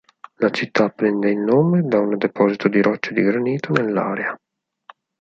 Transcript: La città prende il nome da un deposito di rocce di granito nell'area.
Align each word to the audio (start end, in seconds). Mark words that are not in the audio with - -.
La 0.37 0.49
città 0.49 0.89
prende 0.89 1.29
il 1.29 1.37
nome 1.37 1.83
da 1.83 1.99
un 1.99 2.17
deposito 2.17 2.67
di 2.67 2.81
rocce 2.81 3.13
di 3.13 3.21
granito 3.21 3.71
nell'area. 3.71 4.35